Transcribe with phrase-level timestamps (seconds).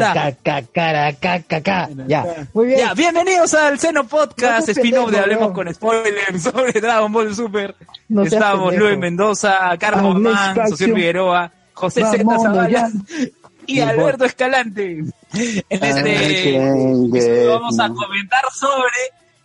[0.00, 2.08] Bien.
[2.08, 2.78] Ya muy bien.
[2.78, 7.74] Ya, bienvenidos al Seno Podcast, No spin-off de Hablemos con Spoilers sobre Dragon Ball Super.
[8.08, 8.74] No Estamos.
[8.74, 10.68] Luis Mendoza, Carlos pasión.
[10.68, 12.90] Social Figueroa, José Zeta Zavala
[13.66, 15.04] y Y Alberto Escalante.
[15.32, 18.90] En este episodio vamos a comentar sobre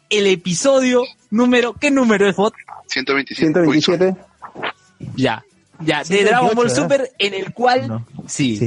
[0.10, 2.54] el episodio número, ¿qué número es, Bot?
[2.88, 3.52] 127.
[3.52, 4.16] 127.
[5.16, 5.44] Ya,
[5.84, 6.82] ya, de 128, Dragon Ball ¿verdad?
[6.82, 8.06] Super en el cual, No.
[8.28, 8.60] sí,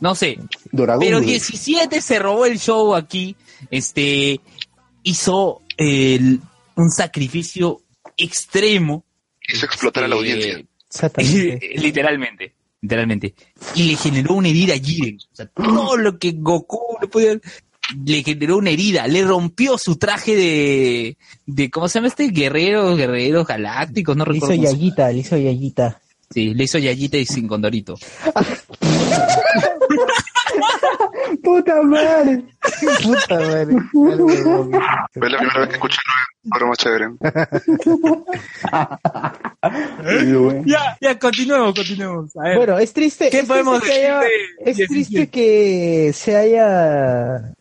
[0.00, 0.38] no sé,
[0.72, 1.26] Dragon Pero Ball.
[1.26, 3.36] 17 se robó el show aquí.
[3.70, 4.40] Este
[5.02, 6.40] hizo el-
[6.76, 7.80] un sacrificio
[8.16, 9.04] extremo.
[9.48, 10.64] Hizo explotar a la este, audiencia.
[10.88, 11.70] Exactamente.
[11.76, 12.52] literalmente.
[12.82, 13.34] Literalmente.
[13.74, 15.16] Y le generó una herida a Jiren.
[15.32, 17.38] O sea, todo lo que Goku le podía.
[18.04, 19.06] Le generó una herida.
[19.06, 21.16] Le rompió su traje de.
[21.46, 22.28] de ¿Cómo se llama este?
[22.28, 24.16] Guerreros, guerreros galácticos.
[24.16, 24.62] No Le hizo recuerdo.
[24.62, 26.00] cómo se- Yayita, le hizo Yayita.
[26.36, 27.94] Sí, le hizo Yayita y sin condorito.
[31.42, 32.44] Puta madre.
[33.02, 33.74] Puta madre.
[35.14, 35.96] Fue la primera vez que escuché
[36.44, 37.06] una broma chévere.
[40.66, 42.36] Ya, ya, continuemos, continuemos.
[42.36, 42.56] A ver.
[42.58, 43.30] Bueno, es triste.
[43.30, 44.26] ¿Qué es podemos triste que decir haya- de
[44.70, 44.94] Es 17?
[44.94, 47.54] triste que se haya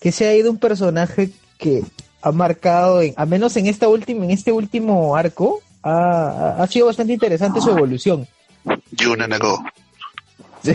[0.00, 1.84] que se haya ido un personaje que
[2.22, 6.86] ha marcado, en, a menos en esta última, en este último arco, ha, ha sido
[6.86, 8.26] bastante interesante su evolución.
[8.92, 9.62] Yuna Nago.
[10.64, 10.74] Sí,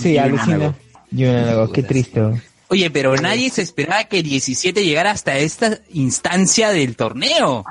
[0.00, 0.56] sí alucina.
[0.56, 0.74] Nago.
[1.10, 2.22] Yuna Nago, qué triste.
[2.68, 7.64] Oye, pero nadie se esperaba que 17 llegara hasta esta instancia del torneo.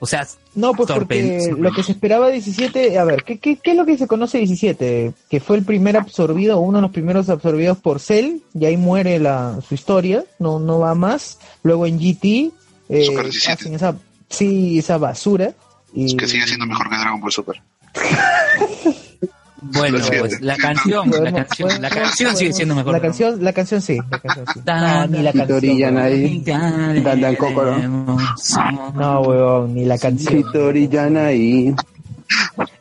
[0.00, 3.70] O sea, No, pues porque lo que se esperaba 17, a ver, ¿qué, qué, qué
[3.70, 5.14] es lo que se conoce 17?
[5.30, 9.18] Que fue el primer absorbido, uno de los primeros absorbidos por Cell, y ahí muere
[9.18, 11.38] la, su historia, no, no va más.
[11.62, 12.52] Luego en GT,
[12.90, 13.52] eh, Super 17.
[13.52, 13.96] hacen esa,
[14.28, 15.54] sí, esa basura.
[15.94, 17.62] Y, Que sigue siendo mejor que Dragon Ball Super.
[19.62, 22.92] bueno, pues la canción, la canción, la canción sigue siendo mejor.
[22.92, 24.60] La canción, la canción sí, la canción sí.
[24.66, 25.78] No, ni la canción.
[25.78, 26.42] Yanai.
[26.44, 27.78] Dandan Kokoro.
[28.94, 30.44] No, huevón, ni la canción.
[30.90, 31.74] Yanai.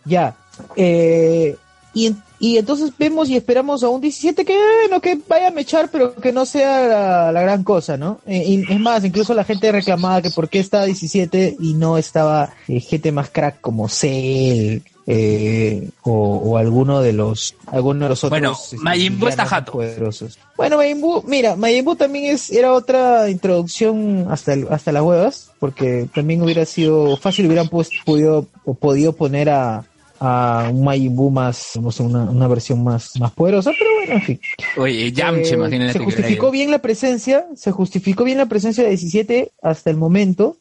[0.06, 0.36] Ya.
[0.76, 1.56] Eh,
[1.94, 5.90] y, y entonces vemos y esperamos a un 17 que, bueno, que vaya a mechar,
[5.92, 8.20] pero que no sea la, la gran cosa, ¿no?
[8.26, 11.98] Eh, y es más, incluso la gente reclamaba que por qué estaba 17 y no
[11.98, 18.10] estaba eh, gente más crack como Cell eh, o, o alguno de los alguno de
[18.10, 18.30] los otros.
[18.40, 19.74] Bueno, este, Majin Buu está jato.
[19.74, 20.38] poderosos.
[20.58, 25.04] Bueno, Majin Buu, mira, Majin Buu también es, era otra introducción hasta, el- hasta las
[25.04, 29.84] huevas, porque también hubiera sido fácil, hubieran pues, podido, o podido poner a,
[30.26, 34.22] a un Majin más, no sé, una, una versión más, más poderosa, pero bueno, en
[34.22, 34.40] fin.
[34.78, 38.92] Oye, Yamcha, Eh, imagínate se justificó bien la presencia, se justificó bien la presencia de
[38.92, 40.56] 17 hasta el momento.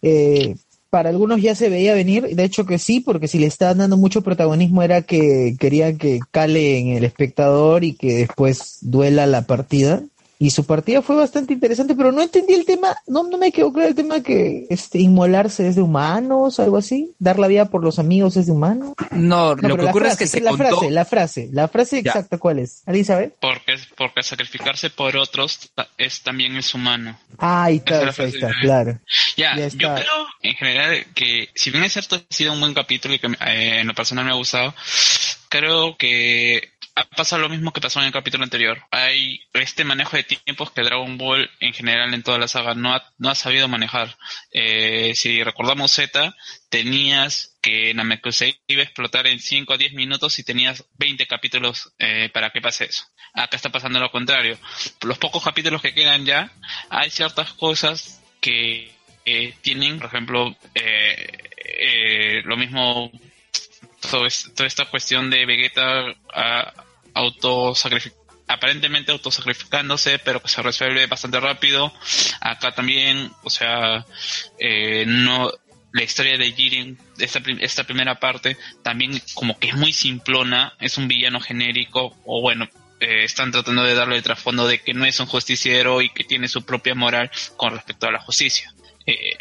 [0.00, 0.54] Eh,
[0.88, 3.98] para algunos ya se veía venir, de hecho que sí, porque si le estaban dando
[3.98, 9.42] mucho protagonismo era que querían que cale en el espectador y que después duela la
[9.42, 10.02] partida.
[10.38, 13.72] Y su partida fue bastante interesante, pero no entendí el tema, no, no me quedó
[13.72, 17.84] claro el tema que este, inmolarse es de humanos, algo así, dar la vida por
[17.84, 18.94] los amigos es de humanos.
[19.12, 20.68] No, No, lo que ocurre frase, es que se la contó.
[20.70, 22.10] frase, la frase, la frase Ya.
[22.10, 23.32] exacta cuál es, ¿alguien sabe?
[23.40, 27.18] Porque, porque sacrificarse por otros es también es humano.
[27.38, 28.98] Ah, ahí está, es ahí está, claro.
[29.36, 32.74] Ya, Ya yo creo en general que si bien es cierto ha sido un buen
[32.74, 34.74] capítulo y que eh, en lo personal me ha gustado,
[35.48, 38.80] creo que ha pasado lo mismo que pasó en el capítulo anterior.
[38.92, 42.94] Hay este manejo de tiempos que Dragon Ball en general en toda la saga no
[42.94, 44.16] ha, no ha sabido manejar.
[44.52, 46.34] Eh, si recordamos Z,
[46.68, 51.92] tenías que Namekusei iba a explotar en 5 a 10 minutos y tenías 20 capítulos
[51.98, 53.04] eh, para que pase eso.
[53.32, 54.56] Acá está pasando lo contrario.
[55.02, 56.52] Los pocos capítulos que quedan ya,
[56.90, 58.92] hay ciertas cosas que
[59.24, 60.56] eh, tienen, por ejemplo,
[62.44, 63.10] lo mismo,
[64.00, 66.72] todo toda esta cuestión de Vegeta ah,
[67.14, 68.14] autosacrific-
[68.46, 71.92] aparentemente autosacrificándose, pero que se resuelve bastante rápido.
[72.40, 74.04] Acá también, o sea,
[74.58, 75.50] eh, no
[75.92, 80.98] la historia de Jiren, esta, esta primera parte, también como que es muy simplona, es
[80.98, 82.68] un villano genérico, o bueno,
[82.98, 86.24] eh, están tratando de darle el trasfondo de que no es un justiciero y que
[86.24, 88.74] tiene su propia moral con respecto a la justicia.
[89.06, 89.36] Eh,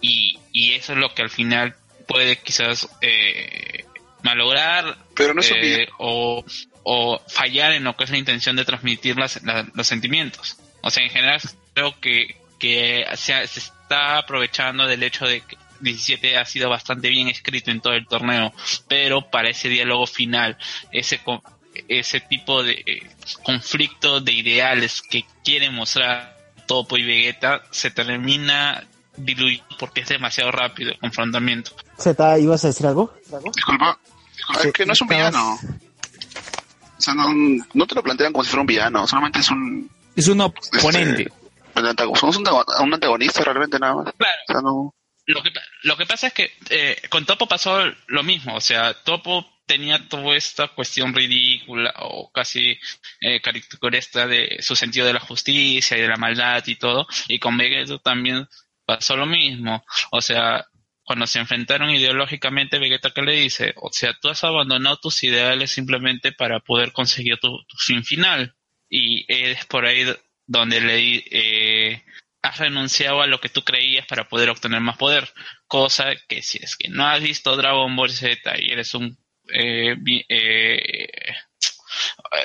[0.00, 1.76] y, y eso es lo que al final
[2.08, 3.84] puede quizás eh,
[4.22, 5.52] malograr Pero no es
[5.98, 6.44] o,
[6.88, 10.56] o fallar en lo que es la intención de transmitir las- la- los sentimientos.
[10.82, 11.40] O sea, en general
[11.74, 16.70] creo que, que se, ha- se está aprovechando del hecho de que 17 ha sido
[16.70, 18.52] bastante bien escrito en todo el torneo,
[18.86, 20.56] pero para ese diálogo final,
[20.92, 21.42] ese co-
[21.88, 23.02] ese tipo de eh,
[23.42, 26.36] conflicto de ideales que quiere mostrar
[26.66, 28.84] Topo y Vegeta se termina
[29.16, 31.72] diluyendo porque es demasiado rápido el confrontamiento.
[31.98, 33.12] Z, ¿ibas a decir algo?
[33.54, 33.98] Disculpa.
[34.36, 35.58] disculpa, es que no es un villano.
[37.06, 37.28] Sea, no,
[37.74, 39.90] no te lo plantean como si fuera un villano, solamente es un...
[40.14, 41.28] Es un oponente.
[41.74, 44.14] un antago- Somos un, antago- un antagonista realmente nada más.
[44.16, 44.38] Claro.
[44.48, 44.94] O sea, no...
[45.28, 45.50] Lo que,
[45.82, 50.08] lo que pasa es que eh, con Topo pasó lo mismo, o sea, Topo tenía
[50.08, 52.78] toda esta cuestión ridícula o casi
[53.20, 57.40] eh, caricaturista de su sentido de la justicia y de la maldad y todo, y
[57.40, 58.46] con Vegeta también
[58.84, 60.64] pasó lo mismo, o sea,
[61.06, 65.70] cuando se enfrentaron ideológicamente, Vegeta que le dice, o sea, tú has abandonado tus ideales
[65.70, 68.56] simplemente para poder conseguir tu, fin final,
[68.90, 70.04] y es por ahí
[70.46, 72.04] donde le eh,
[72.42, 75.32] has renunciado a lo que tú creías para poder obtener más poder.
[75.68, 79.16] Cosa que si es que no has visto Dragon Ball Z y eres un
[79.54, 79.94] eh,
[80.28, 81.34] eh,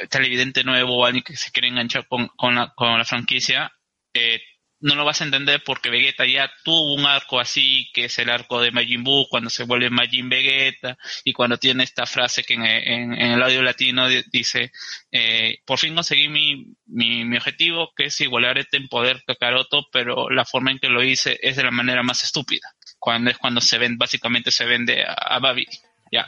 [0.08, 3.72] televidente nuevo o alguien que se quiere enganchar con, con, la, con la franquicia,
[4.14, 4.40] eh,
[4.82, 8.30] no lo vas a entender porque Vegeta ya tuvo un arco así, que es el
[8.30, 12.56] arco de Majin Buu, cuando se vuelve Majin Vegeta, y cuando tiene esta frase que
[12.56, 14.72] en, el audio latino di- dice,
[15.12, 20.30] eh, por fin conseguí mi, mi, objetivo, que es igualar este en poder Kakaroto, pero
[20.30, 22.68] la forma en que lo hice es de la manera más estúpida,
[22.98, 25.68] cuando es cuando se ven, básicamente se vende a, a Babi.
[26.14, 26.28] Ya,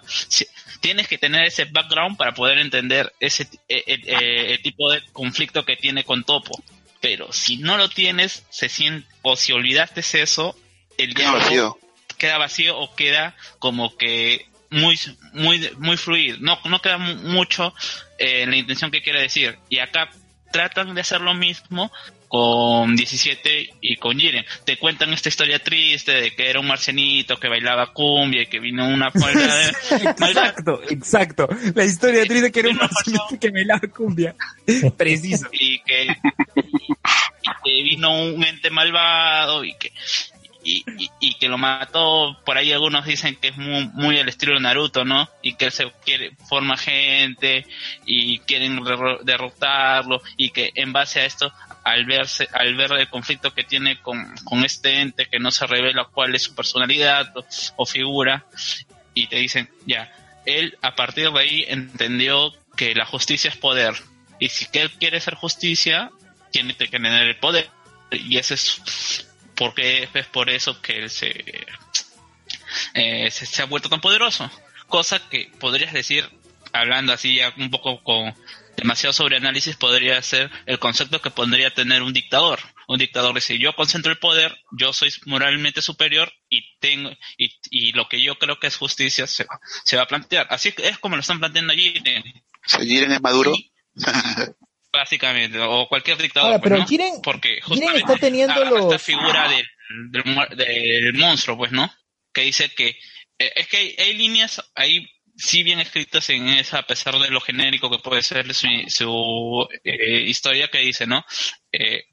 [0.79, 6.05] tienes que tener ese background para poder entender ese eh, tipo de conflicto que tiene
[6.05, 6.63] con Topo.
[7.03, 10.55] Pero si no lo tienes, se siente, o si olvidaste eso,
[10.97, 11.77] el Queda diálogo vacío.
[12.17, 14.97] queda vacío o queda como que muy
[15.33, 17.75] muy muy fluido no no queda mu- mucho
[18.17, 20.09] eh, en la intención que quiere decir y acá
[20.51, 21.91] tratan de hacer lo mismo
[22.27, 27.37] con 17 y con Jiren te cuentan esta historia triste de que era un marcianito
[27.39, 29.71] que bailaba cumbia y que vino una fuerza de
[30.17, 31.47] maldad Exacto, exacto.
[31.75, 34.35] La historia triste que era un marcianito que la cumbia.
[34.97, 35.47] Preciso.
[35.51, 36.07] y que,
[37.93, 39.91] y vino un ente malvado y que
[40.65, 42.37] y, que lo mató.
[42.45, 45.65] Por ahí algunos dicen que es muy, muy el estilo de Naruto no y que
[45.65, 47.65] él se quiere forma gente
[48.05, 51.51] y quieren derro- derrotarlo y que en base a esto
[51.83, 55.67] al verse al ver el conflicto que tiene con, con este ente que no se
[55.67, 58.45] revela cuál es su personalidad o, o figura
[59.13, 60.09] y te dicen ya
[60.45, 63.95] él a partir de ahí entendió que la justicia es poder
[64.39, 66.09] y si que él quiere hacer justicia
[66.51, 67.67] tiene que tener el poder
[68.13, 71.65] y ese es porque es por eso que él se,
[72.93, 74.49] eh, se, se ha vuelto tan poderoso.
[74.87, 76.29] Cosa que podrías decir
[76.71, 78.33] hablando así ya un poco con
[78.75, 82.59] demasiado sobre análisis podría ser el concepto que podría tener un dictador.
[82.87, 87.91] Un dictador dice yo concentro el poder yo soy moralmente superior y tengo y, y
[87.93, 90.47] lo que yo creo que es justicia se, va- se va a plantear.
[90.49, 91.93] Así que es como lo están planteando allí
[92.79, 93.53] Jiren es maduro.
[94.93, 96.87] Básicamente o cualquier dictador Ahora, pues, pero ¿no?
[96.87, 99.65] Jiren- porque Jiren está teniendo esta figura del,
[100.55, 101.91] del, monstruo pues no
[102.31, 102.89] que dice que
[103.39, 107.31] eh, es que hay, hay líneas ahí sí bien escritas en esa a pesar de
[107.31, 111.25] lo genérico que puede ser su, su eh, historia que dice no
[111.71, 112.03] Eh,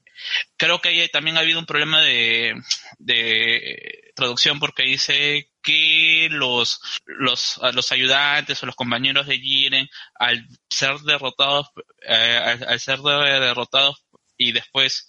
[0.56, 2.54] creo que ahí también ha habido un problema de,
[2.98, 10.46] de traducción porque dice que los, los, los ayudantes o los compañeros de Jiren, al
[10.68, 11.68] ser derrotados,
[12.06, 14.04] eh, al, ser de- derrotados
[14.36, 15.08] y después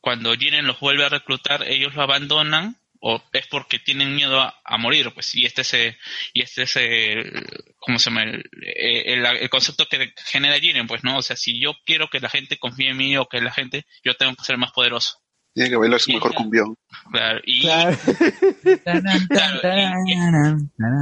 [0.00, 4.78] cuando Jiren los vuelve a reclutar, ellos lo abandonan o es porque tienen miedo a,
[4.78, 5.96] morir, pues, y este es el,
[6.32, 7.44] y este es el,
[7.78, 8.24] ¿cómo se llama?
[8.24, 11.18] El concepto que genera Jiren, pues, ¿no?
[11.18, 13.84] O sea, si yo quiero que la gente confíe en mí o que la gente,
[14.04, 15.18] yo tengo que ser más poderoso.
[15.56, 16.76] Tiene que bailar su mejor cumbión.
[17.10, 17.96] Claro, y, Claro.
[18.84, 19.00] Claro,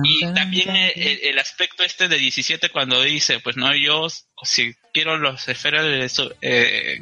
[0.04, 4.06] y también el, el- aspecto este de 17 cuando dice, pues no, yo
[4.44, 6.08] si quiero las esferas de,
[6.42, 7.00] eh,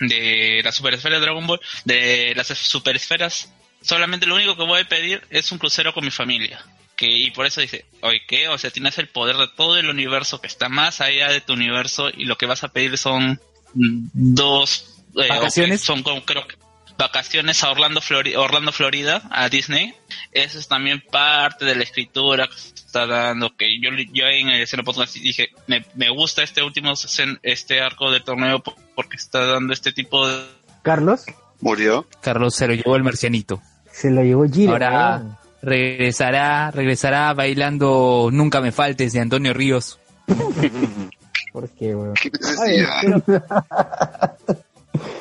[0.00, 3.52] de la superesfera de Dragon Ball, de las superesferas,
[3.82, 6.64] solamente lo único que voy a pedir es un crucero con mi familia.
[6.96, 8.48] Que, y por eso dice, oye, ¿qué?
[8.48, 11.52] O sea, tienes el poder de todo el universo que está más allá de tu
[11.52, 13.38] universo y lo que vas a pedir son
[13.74, 14.94] dos...
[15.16, 15.80] eh, ¿Vacaciones?
[15.82, 16.56] son como, creo que
[16.96, 19.94] vacaciones a Orlando, Flori- Orlando, Florida, a Disney.
[20.32, 24.48] Eso es también parte de la escritura que se está dando, que yo, yo en
[24.48, 26.94] el escena podcast dije, me, me gusta este último
[27.42, 30.42] este arco del torneo po- porque está dando este tipo de...
[30.82, 31.24] Carlos,
[31.60, 32.06] Murió.
[32.20, 33.60] Carlos se lo llevó el marcianito.
[33.92, 34.70] se lo llevó Jiren.
[34.70, 35.22] Ahora
[35.62, 39.98] regresará, regresará bailando Nunca me faltes de Antonio Ríos.
[41.52, 42.14] ¿Por qué, weón?
[42.14, 43.22] ¿Qué Oye, necesidad?
[43.26, 44.64] pero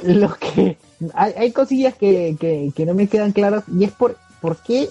[0.16, 0.78] lo que
[1.14, 4.90] hay, hay cosillas que, que, que no me quedan claras y es por, por qué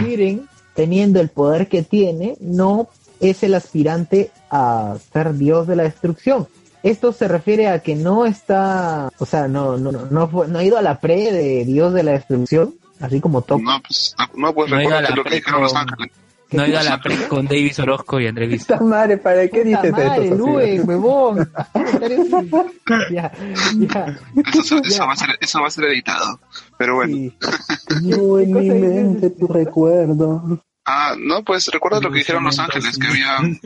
[0.00, 2.88] Jiren, teniendo el poder que tiene, no
[3.20, 6.48] es el aspirante a ser dios de la destrucción.
[6.82, 10.58] Esto se refiere a que no está, o sea, no, no, no, no, fue- no
[10.58, 13.60] ha ido a la pre de dios de la destrucción, así como Top.
[13.62, 16.12] No, pues, no, pues No la lo que dijeron los pre- ángeles.
[16.52, 18.78] No ha ido a la pre con Davis Orozco y Andrés Vista.
[18.78, 20.36] Puta madre, ¿para qué dices madre, esto?
[20.36, 21.50] Luen, huevón.
[23.10, 23.32] ya,
[23.76, 24.16] ya.
[24.52, 26.40] Eso, eso- eso va a ser, eso va a ser editado.
[26.78, 27.14] Pero bueno.
[27.14, 27.36] Sí.
[28.04, 30.60] Yo en ¿Qué mi mente tu recuerdo.
[30.86, 33.58] Ah, no, pues recuerda lo que dijeron Los Ángeles, que había, había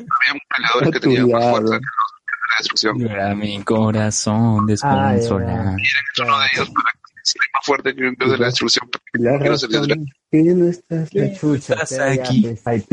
[0.57, 2.99] peleadores que tenían más fuerza que los de la destrucción.
[3.01, 5.37] Llora mi corazón desconsolado.
[5.37, 6.93] Uno de ellos para
[7.29, 8.89] sea más fuerte que un dios de la destrucción.
[9.15, 11.75] La ser razón que no estás La chucha.
[11.75, 12.57] Estás ya, aquí.
[12.65, 12.85] pues.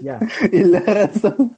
[0.00, 0.20] Ya.
[0.52, 1.56] y la razón.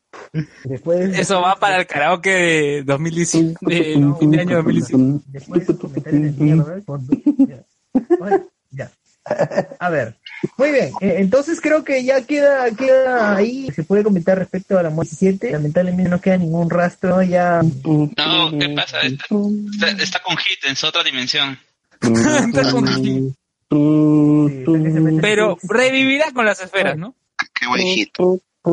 [0.65, 5.21] Después, Eso va para el karaoke de 2019, de, no, fin de año 2019.
[5.27, 6.81] después de de mierda,
[8.71, 8.91] ya.
[9.79, 10.17] A ver,
[10.57, 10.91] muy bien.
[11.01, 13.71] eh, entonces creo que ya queda, queda ahí.
[13.75, 15.51] Se puede comentar respecto a la muerte 17.
[15.53, 17.23] Lamentablemente no queda ningún rastro.
[17.23, 19.01] Ya No, ¿qué pasa?
[19.03, 21.59] Está, está con Hit en su otra dimensión.
[25.21, 27.15] Pero revivirá con las esferas, ¿no?
[27.55, 28.11] Qué buen hit.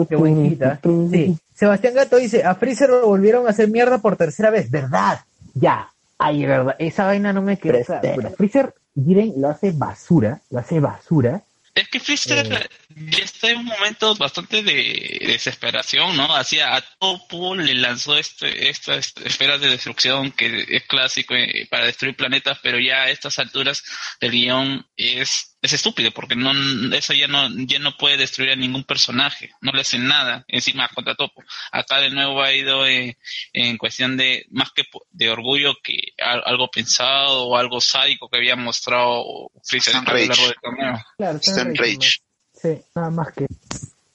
[0.10, 0.80] Qué buen hit, ¿ah?
[1.12, 1.38] Sí.
[1.54, 5.22] Sebastián Gato dice, a Freezer lo volvieron a hacer mierda por tercera vez, ¿verdad?
[5.54, 5.90] Ya.
[6.18, 6.76] Ay, verdad.
[6.80, 7.80] Esa vaina no me quedó.
[8.02, 11.42] Pero Freezer, Jiren lo hace basura, lo hace basura.
[11.76, 16.34] Es que Freezer ya está en un momento bastante de desesperación, ¿no?
[16.34, 21.86] Hacía a Topo le lanzó este, estas esferas de destrucción que es clásico eh, para
[21.86, 23.84] destruir planetas, pero ya a estas alturas
[24.22, 26.52] del guion es, es estúpido porque no
[26.96, 30.88] eso ya no ya no puede destruir a ningún personaje, no le hacen nada encima
[30.90, 31.44] contra Topo.
[31.72, 33.18] Acá de nuevo ha ido eh,
[33.54, 38.38] en cuestión de más que de orgullo que al- algo pensado o algo sádico que
[38.38, 40.48] había mostrado Freezer a Está lo en largo rage.
[40.54, 41.06] del torneo.
[41.18, 42.20] Claro, Está en rage.
[42.62, 43.48] Sí, nada más que.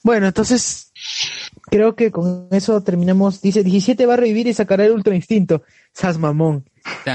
[0.02, 0.90] Bueno, entonces
[1.70, 3.42] creo que con eso terminamos.
[3.42, 5.62] Dice 17 va a revivir y sacará el ultra instinto.
[5.92, 6.64] Sas mamón.
[7.06, 7.12] No,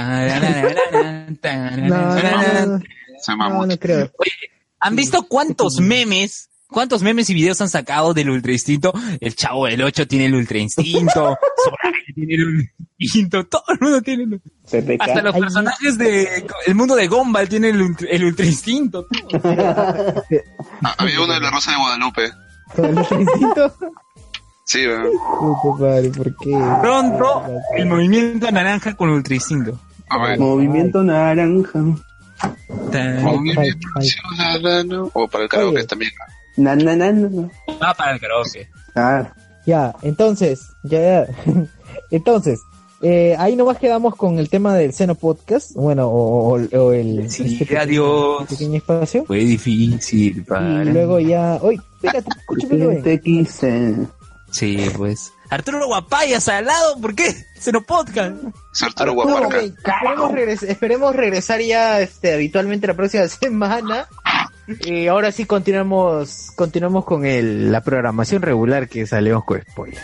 [1.89, 2.83] no, no, no,
[3.25, 3.65] Se no, mamó.
[3.65, 4.11] no creo.
[4.79, 6.49] ¿Han visto cuántos memes?
[6.67, 8.91] ¿Cuántos memes y videos han sacado del Ultra Instinto?
[9.21, 13.79] El Chavo del 8 tiene el Ultra Instinto, Soraya tiene el Ultra Instinto, todo el
[13.79, 15.01] mundo tiene el PPK.
[15.01, 19.05] Hasta los personajes de el mundo de Gumball tienen el, ultra- el Ultra Instinto.
[19.43, 22.31] Ah, había uno de la Rosa de Guadalupe.
[22.75, 23.73] Con el ultra instinto.
[24.65, 24.79] Sí,
[25.79, 26.57] madre, ¿por qué?
[26.81, 27.43] Pronto,
[27.77, 29.79] el movimiento naranja con Ultra Instinto.
[30.09, 30.39] A ver.
[30.39, 31.79] Movimiento naranja.
[35.13, 35.87] O para el karaoke Oye.
[35.87, 36.11] también.
[36.57, 37.49] Na, na, na, na, na.
[37.81, 38.67] Va para el karaoke.
[38.95, 39.33] Ah,
[39.65, 41.27] Ya, entonces, ya, ya.
[42.11, 42.59] entonces,
[43.01, 47.29] eh, ahí nomás quedamos con el tema del Seno Podcast, bueno, o, o- o el
[47.31, 48.43] Sí, este pequeño- adiós.
[48.47, 49.25] pequeño espacio.
[49.25, 50.83] Fue difícil para...
[50.83, 53.95] Y luego ya, oye, espérate, escúchame te quise.
[54.55, 55.33] Sí, pues.
[55.49, 57.35] Arturo Guapayas al lado, ¿por qué?
[57.59, 58.35] Se nos podcast.
[58.81, 59.59] Arturo Guaparca.
[59.59, 64.07] esperemos, regres- esperemos regresar ya este, habitualmente la próxima semana.
[64.85, 70.01] Y ahora sí continuamos, continuamos con el, la programación regular que salimos con spoiler.